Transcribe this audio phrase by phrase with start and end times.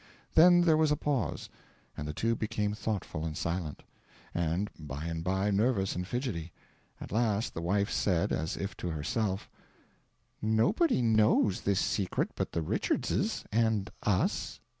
[0.33, 1.47] Then there was a pause,
[1.95, 3.83] and the two became thoughtful and silent.
[4.33, 6.51] And by and by nervous and fidgety.
[6.99, 9.47] At last the wife said, as if to herself,
[10.41, 13.45] "Nobody knows this secret but the Richardses...
[13.51, 14.59] and us...